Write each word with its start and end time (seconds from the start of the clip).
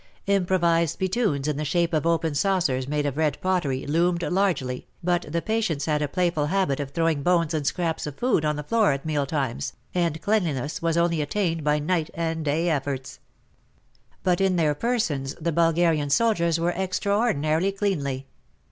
Improvized 0.25 0.93
spittoons 0.93 1.47
in 1.47 1.57
the 1.57 1.63
shape 1.63 1.93
of 1.93 2.07
open 2.07 2.33
saucers 2.33 2.87
made 2.87 3.05
of 3.05 3.17
red 3.17 3.39
pottery, 3.39 3.85
loomed 3.85 4.23
largely, 4.23 4.87
but 5.03 5.27
the 5.29 5.43
patients 5.43 5.85
had 5.85 6.01
a 6.01 6.07
playful 6.07 6.47
habit 6.47 6.79
of 6.79 6.89
throwing 6.89 7.21
bones 7.21 7.53
and 7.53 7.67
scraps 7.67 8.07
of 8.07 8.15
food 8.17 8.43
on 8.43 8.55
the 8.55 8.63
floor 8.63 8.93
at 8.93 9.05
meal 9.05 9.27
times, 9.27 9.73
and 9.93 10.19
cleanliness 10.19 10.81
was 10.81 10.97
only 10.97 11.21
attained 11.21 11.63
by 11.63 11.77
night 11.77 12.09
and 12.15 12.43
day 12.45 12.67
efforts. 12.67 13.19
10 13.19 13.19
t46 13.19 13.19
WAR 13.19 13.57
AND 13.59 13.91
WOMEN 13.91 14.17
But 14.23 14.41
in 14.51 14.55
their 14.55 14.73
persons 14.73 15.35
the 15.39 15.51
Bulgarian 15.51 16.09
soldiers 16.09 16.59
were 16.59 16.71
extraordinarily 16.71 17.71
cleanly. 17.71 18.25